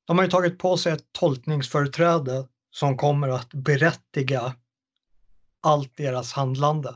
[0.04, 4.54] De har ju tagit på sig ett tolkningsföreträde som kommer att berättiga
[5.62, 6.94] allt deras handlande.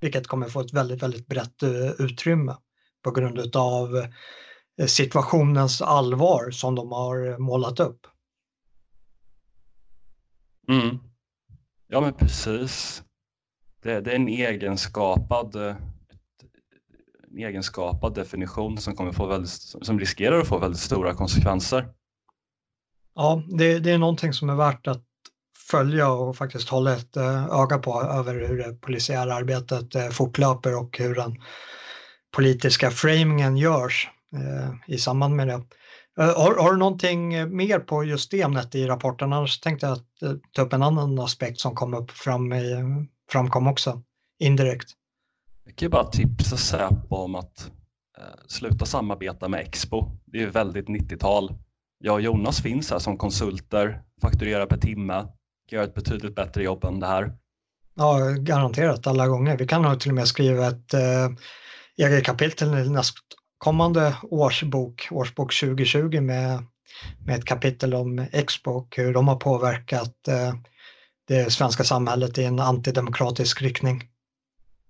[0.00, 2.56] Vilket kommer få ett väldigt, väldigt brett eh, utrymme
[3.02, 3.96] på grund av
[4.78, 8.06] eh, situationens allvar som de har målat upp.
[10.68, 10.98] Mm.
[11.86, 13.02] Ja men precis.
[13.82, 15.76] Det, det är en egenskapad, eh,
[17.30, 19.50] en egenskapad definition som, kommer få väldigt,
[19.82, 21.88] som riskerar att få väldigt stora konsekvenser.
[23.14, 25.04] Ja, det, det är någonting som är värt att
[25.70, 30.76] följa och faktiskt hålla ett eh, öga på över hur det polisiära arbetet eh, fortlöper
[30.76, 31.36] och hur den
[32.36, 34.08] politiska framingen görs
[34.86, 35.62] i samband med det.
[36.16, 39.32] Har, har, du någonting mer på just det ämnet i rapporten?
[39.32, 39.98] Annars tänkte jag
[40.52, 42.74] ta upp en annan aspekt som kom upp fram i,
[43.32, 44.02] framkom också
[44.38, 44.88] indirekt.
[45.64, 47.70] Jag kan ju bara tipsa Säpo om att
[48.18, 50.10] eh, sluta samarbeta med Expo.
[50.26, 51.54] Det är ju väldigt 90-tal.
[51.98, 55.14] Jag och Jonas finns här som konsulter, fakturerar per timme,
[55.68, 57.32] kan göra ett betydligt bättre jobb än det här.
[57.94, 59.58] Ja, garanterat alla gånger.
[59.58, 61.28] Vi kan nog till och med skriva ett eh,
[61.96, 66.64] eget kapitel i nästkommande årsbok, årsbok 2020 med,
[67.26, 70.54] med ett kapitel om Expo och hur de har påverkat eh,
[71.32, 74.04] det svenska samhället i en antidemokratisk riktning.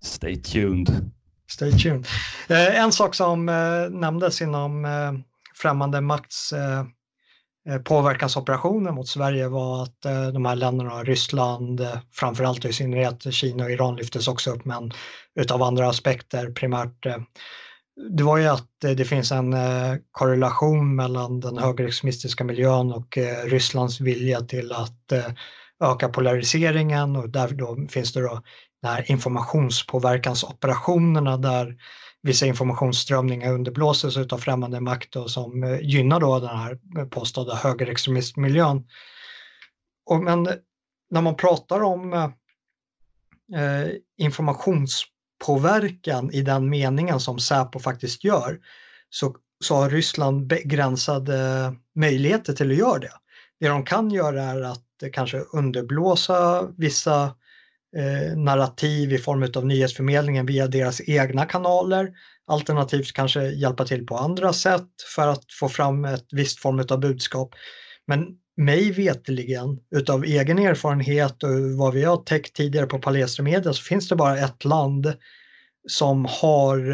[0.01, 1.11] Stay tuned.
[1.51, 2.07] Stay tuned.
[2.47, 5.13] Eh, en sak som eh, nämndes inom eh,
[5.55, 6.53] främmande makts
[7.83, 10.01] påverkansoperationer mot Sverige var att
[10.33, 14.91] de här länderna, Ryssland, framförallt i synnerhet Kina och Iran lyftes också upp, men
[15.39, 17.05] utav andra aspekter primärt.
[18.09, 19.55] Det var ju att det finns en
[20.11, 25.13] korrelation mellan den högerextremistiska miljön och Rysslands vilja till att
[25.83, 28.41] öka polariseringen och där då finns det då
[28.81, 31.77] den här informationspåverkansoperationerna där
[32.21, 38.87] vissa informationsströmningar underblåses av främmande makt och som eh, gynnar då den här påstådda högerextremistmiljön.
[40.05, 40.43] Och men
[41.09, 42.29] när man pratar om eh,
[43.61, 48.59] eh, informationspåverkan i den meningen som Säpo faktiskt gör
[49.09, 51.35] så, så har Ryssland begränsade
[51.95, 53.11] möjligheter till att göra det.
[53.63, 57.23] Det de kan göra är att eh, kanske underblåsa vissa
[57.97, 62.11] eh, narrativ i form av nyhetsförmedlingen via deras egna kanaler.
[62.47, 66.99] Alternativt kanske hjälpa till på andra sätt för att få fram ett visst form av
[66.99, 67.55] budskap.
[68.07, 68.25] Men
[68.57, 74.09] mig veteligen utav egen erfarenhet och vad vi har täckt tidigare på Palestremedia så finns
[74.09, 75.13] det bara ett land
[75.87, 76.91] som har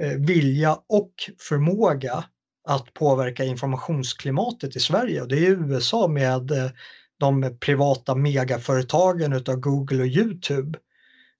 [0.00, 1.12] eh, vilja och
[1.48, 2.24] förmåga
[2.68, 5.22] att påverka informationsklimatet i Sverige.
[5.22, 6.70] Och det är USA med eh,
[7.18, 10.78] de privata megaföretagen utav Google och Youtube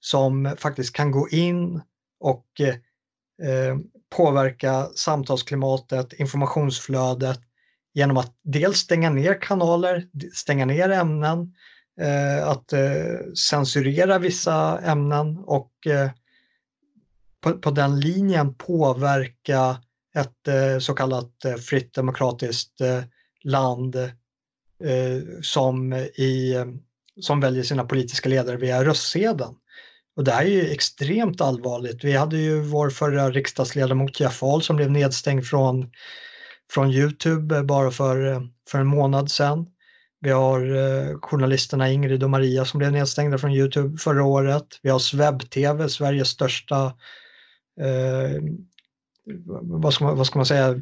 [0.00, 1.80] som faktiskt kan gå in
[2.20, 2.68] och eh,
[3.48, 3.76] eh
[4.16, 7.40] påverka samtalsklimatet, informationsflödet
[7.94, 11.54] genom att dels stänga ner kanaler, stänga ner ämnen,
[12.00, 16.10] eh, att eh, censurera vissa ämnen och eh,
[17.40, 19.76] på, på, den linjen påverka
[20.20, 23.02] ett eh, så kallat eh, fritt demokratiskt eh,
[23.44, 23.96] land
[24.84, 26.66] eh, som, i, eh,
[27.20, 29.54] som väljer sina politiska ledare via röstsedeln.
[30.18, 32.04] Och det här är ju extremt allvarligt.
[32.04, 35.90] Vi hade ju vår förra riksdagsledamot Jeff Ahl som blev nedstängd från,
[36.72, 39.66] från Youtube bara för, eh, för en månad sedan.
[40.20, 44.66] Vi har eh, journalisterna Ingrid och Maria som blev nedstängda från Youtube förra året.
[44.82, 46.84] Vi har Sveb-TV, Sveriges största
[47.80, 48.42] eh,
[49.62, 50.80] vad ska man, vad ska man säga,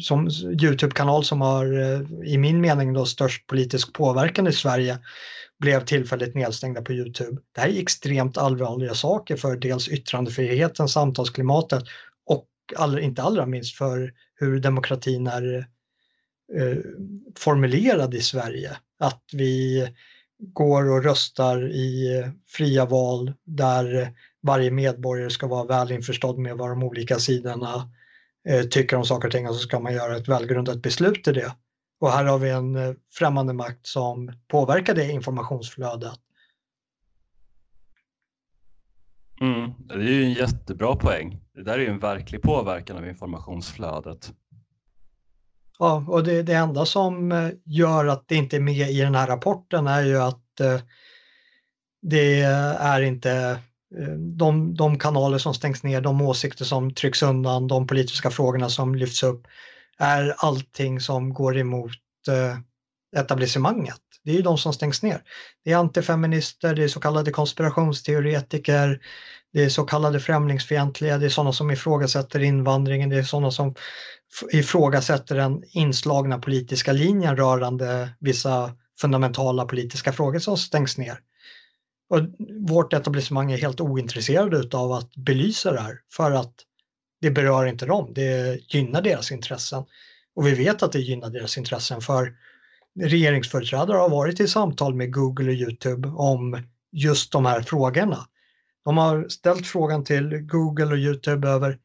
[0.00, 0.28] som
[0.62, 4.98] Youtube-kanal som har eh, i min mening då störst politisk påverkan i Sverige
[5.58, 7.40] blev tillfälligt nedstängda på Youtube.
[7.54, 11.84] Det här är extremt allvarliga saker för dels yttrandefriheten, samtalsklimatet
[12.26, 15.58] och all, inte allra minst för hur demokratin är
[16.54, 16.76] eh,
[17.38, 18.76] formulerad i Sverige.
[18.98, 19.88] Att vi
[20.38, 24.12] går och röstar i eh, fria val där
[24.42, 27.90] varje medborgare ska vara väl införstådd med vad de olika sidorna
[28.48, 31.32] eh, tycker om saker och ting och så ska man göra ett välgrundat beslut i
[31.32, 31.54] det.
[32.00, 36.18] Och här har vi en eh, främmande makt som påverkar det informationsflödet.
[39.40, 41.40] Mm, det är ju en jättebra poäng.
[41.54, 44.32] Det där är ju en verklig påverkan av informationsflödet.
[45.78, 49.14] Ja, och det, det enda som eh, gör att det inte är med i den
[49.14, 50.80] här rapporten är ju att eh,
[52.02, 53.58] det är inte
[53.98, 58.68] Eh, de, de kanaler som stängs ner, de åsikter som trycks undan, de politiska frågorna
[58.68, 59.46] som lyfts upp
[59.98, 61.92] är allting som går emot
[62.28, 62.58] eh,
[63.20, 64.00] etablissemanget.
[64.24, 65.22] Det är ju de som stängs ner.
[65.64, 69.00] Det är antifeminister, det är så kallade konspirationsteoretiker,
[69.52, 73.74] det är så kallade främlingsfientliga, det är sådana som ifrågasätter invandringen, det är sådana som
[74.52, 81.18] ifrågasätter den inslagna politiska linjen rörande vissa fundamentala politiska frågor som stängs ner.
[82.12, 82.20] Och
[82.60, 86.54] vårt etablissemang är helt ointresserade av att belysa det här för att
[87.20, 89.84] det berör inte dem, det gynnar deras intressen.
[90.34, 92.34] Och vi vet att det gynnar deras intressen för
[93.00, 98.26] regeringsföreträdare har varit i samtal med Google och Youtube om just de här frågorna.
[98.84, 101.78] De har ställt frågan till Google och Youtube över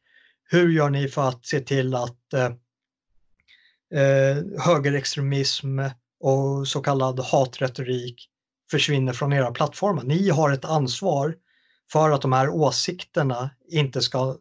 [0.50, 2.52] hur gör ni för att se till att eh,
[4.00, 5.78] eh, högerextremism
[6.20, 8.28] och så kallad hatretorik
[8.70, 10.02] försvinner från era plattformar.
[10.02, 11.34] Ni har ett ansvar
[11.92, 14.36] för att de här åsikterna inte ska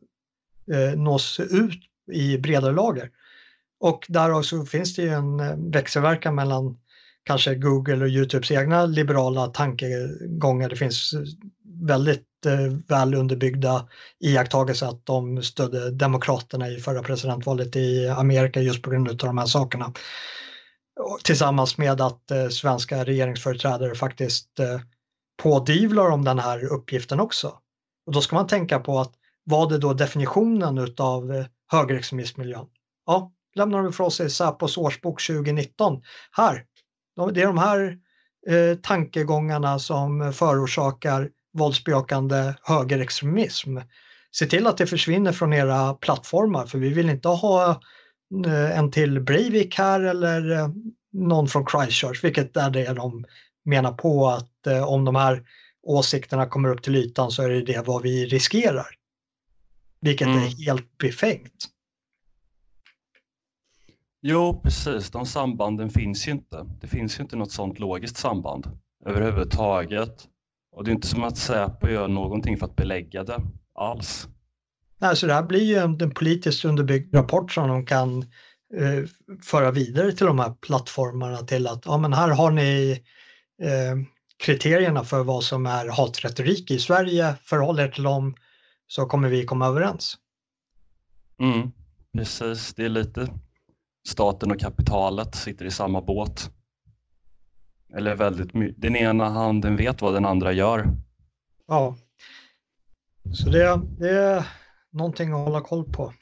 [0.72, 1.80] eh, nås ut
[2.12, 3.10] i bredare lager.
[3.80, 6.78] Och därav så finns det ju en eh, växelverkan mellan
[7.24, 10.70] kanske Google och Youtubes egna liberala tankegångar.
[10.70, 11.22] Det finns eh,
[11.82, 13.88] väldigt eh, väl underbyggda
[14.20, 19.38] iakttagelser att de stödde Demokraterna i förra presidentvalet i Amerika just på grund av de
[19.38, 19.94] här sakerna.
[21.24, 24.80] Tillsammans med att eh, svenska regeringsföreträdare faktiskt eh,
[25.44, 27.58] pådyvlar om den här uppgiften också.
[28.06, 32.66] Och då ska man tänka på att vad är då definitionen utav eh, högerextremismmiljön?
[33.06, 36.02] Ja, lämnar de ifrån sig Säpos årsbok 2019.
[36.32, 36.66] Här,
[37.34, 37.98] det är de här
[38.48, 43.78] eh, tankegångarna som förorsakar våldsbejakande högerextremism.
[44.32, 47.78] Se till att det försvinner från era plattformar för vi vill inte ha eh,
[48.74, 50.70] en till Breivik här eller eh,
[51.14, 53.26] någon från Christchurch, vilket är det de
[53.66, 55.44] menar på att eh, om de här
[55.84, 58.88] åsikterna kommer upp till ytan så är det det vad vi riskerar.
[60.02, 60.40] Vilket mm.
[60.40, 61.66] är helt befängt.
[64.22, 65.10] Jo, precis.
[65.10, 66.66] De sambanden finns ju inte.
[66.82, 70.28] Det finns ju inte något sådant logiskt samband överhuvudtaget.
[70.72, 73.42] Och det är inte som att Säpo gör någonting för att belägga det
[73.76, 74.28] alls.
[75.00, 78.22] Nej, så det här blir ju en, politiskt underbyggd rapport som de kan
[78.78, 79.04] eh,
[79.44, 83.04] föra vidare till de här plattformarna till att ja, men här har ni
[83.62, 83.96] eh,
[84.44, 88.36] kriterierna för vad som är hatretorik i Sverige, förhåll er till dem
[88.88, 90.18] så kommer vi komma överens.
[91.40, 91.72] Mm,
[92.18, 93.28] precis, det är lite
[94.08, 96.52] staten och kapitalet sitter i samma båt.
[97.94, 98.82] Eller väldigt mycket.
[98.82, 100.88] Den ena handen vet vad den andra gör.
[101.68, 101.98] Ja.
[103.34, 104.48] Så det, det är
[104.94, 106.14] någonting att hålla koll på.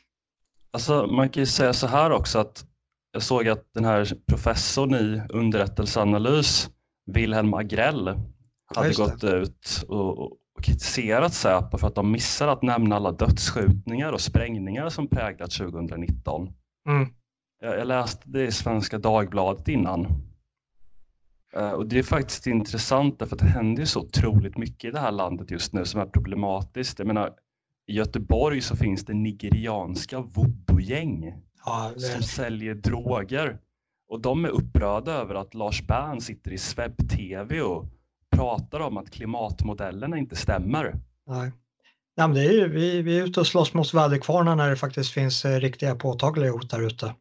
[0.71, 2.65] Alltså man kan ju säga så här också att
[3.11, 6.69] jag såg att den här professorn i underrättelseanalys,
[7.05, 8.19] Wilhelm Agrell,
[8.75, 14.11] hade gått ut och, och kritiserat Säpo för att de missar att nämna alla dödsskjutningar
[14.11, 16.53] och sprängningar som präglat 2019.
[16.87, 17.07] Mm.
[17.61, 20.25] Jag, jag läste det i Svenska Dagbladet innan
[21.55, 24.99] Eh, och det är faktiskt intressant därför att det händer så otroligt mycket i det
[24.99, 26.99] här landet just nu som är problematiskt.
[26.99, 27.33] Jag menar,
[27.87, 31.33] i Göteborg så finns det nigerianska voodoo-gäng
[31.65, 33.59] ja, som säljer droger.
[34.07, 37.85] Och de är upprörda över att Lars Bern sitter i Sveb-TV och
[38.31, 40.99] pratar om att klimatmodellerna inte stämmer.
[41.27, 41.51] Nej.
[42.15, 44.75] Ja, men det är ju, vi, vi är ute och slåss mot väderkvarnar när det
[44.75, 47.13] faktiskt finns eh, riktiga påtagliga hot där ute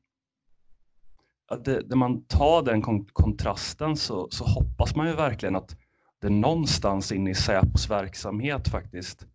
[1.65, 5.77] det, när man tar den kontrasten så, så hoppas man ju verkligen att
[6.21, 9.27] det någonstans inne i Säpos verksamhet faktiskt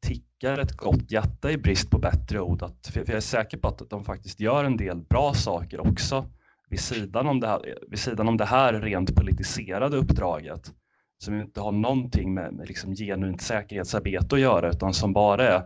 [0.00, 2.62] tickar ett gott hjärta i brist på bättre ord.
[2.62, 6.26] Att, för jag är säker på att de faktiskt gör en del bra saker också
[6.70, 10.72] vid sidan om det här, vid sidan om det här rent politiserade uppdraget
[11.18, 15.62] som inte har någonting med, med liksom genuint säkerhetsarbete att göra utan som bara är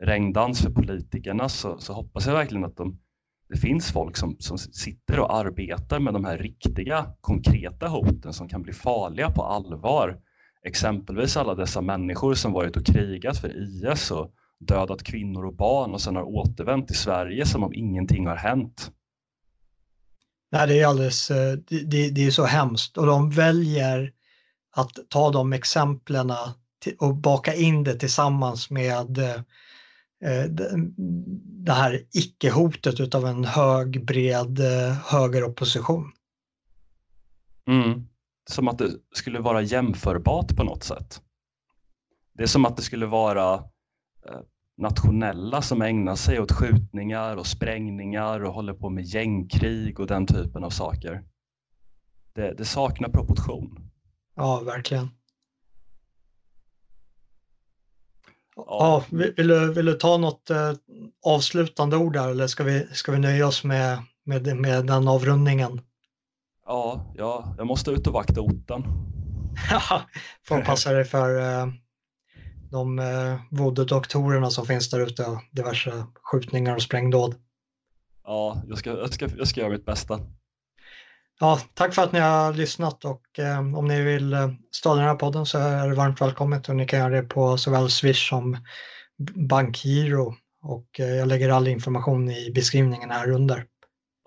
[0.00, 2.98] regndans för politikerna så, så hoppas jag verkligen att de
[3.50, 8.48] det finns folk som, som sitter och arbetar med de här riktiga konkreta hoten som
[8.48, 10.20] kan bli farliga på allvar.
[10.64, 15.90] Exempelvis alla dessa människor som varit och krigat för IS och dödat kvinnor och barn
[15.90, 18.90] och sedan har återvänt till Sverige som om ingenting har hänt.
[20.52, 24.12] Nej, det är alldeles, eh, det, det är så hemskt och de väljer
[24.76, 26.32] att ta de exemplen
[26.98, 29.40] och baka in det tillsammans med eh,
[30.24, 30.44] Eh,
[31.64, 34.60] det här icke-hotet utav en hög, bred
[35.04, 36.12] högeropposition.
[37.66, 38.06] Mm.
[38.50, 41.22] Som att det skulle vara jämförbart på något sätt.
[42.32, 43.54] Det är som att det skulle vara
[44.28, 44.40] eh,
[44.76, 50.26] nationella som ägnar sig åt skjutningar och sprängningar och håller på med gängkrig och den
[50.26, 51.24] typen av saker.
[52.34, 53.90] Det, det saknar proportion.
[54.34, 55.08] Ja, verkligen.
[58.56, 60.72] Ja, vill, du, vill du ta något eh,
[61.26, 65.80] avslutande ord där eller ska vi, ska vi nöja oss med, med, med den avrundningen?
[66.70, 68.84] Ja, ja, jag måste ut och vakta orten.
[70.48, 71.66] Får passa dig för eh,
[72.70, 77.34] de eh, voodoo-doktorerna som finns där ute och diverse skjutningar och sprängdåd.
[78.24, 80.20] Ja, jag ska, jag ska, jag ska göra mitt bästa.
[81.40, 85.08] Ja, tack för att ni har lyssnat och eh, om ni vill eh, stödja den
[85.08, 88.28] här podden så är det varmt välkommet och ni kan göra det på såväl Swish
[88.28, 88.56] som
[89.48, 93.66] Bankgiro och eh, jag lägger all information i beskrivningen här under.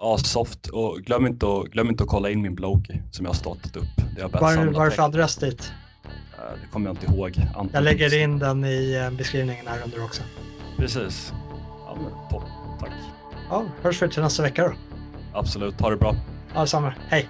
[0.03, 3.29] Ja, soft och glöm inte, att, glöm inte att kolla in min blogg som jag
[3.29, 3.83] har startat upp.
[4.21, 4.29] Var,
[4.71, 5.73] vad är det för adress dit?
[6.03, 6.09] Eh,
[6.61, 7.37] det kommer jag inte ihåg.
[7.47, 10.23] Anton jag lägger in den i eh, beskrivningen här under också.
[10.77, 11.33] Precis.
[11.85, 12.49] Ja, men topp.
[12.79, 12.91] Tack.
[13.49, 14.73] Ja, hörs vi till nästa vecka då.
[15.33, 15.81] Absolut.
[15.81, 16.15] Ha det bra.
[16.53, 16.93] Ja, detsamma.
[17.09, 17.29] Hej.